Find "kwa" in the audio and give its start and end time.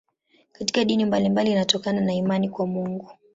2.49-2.67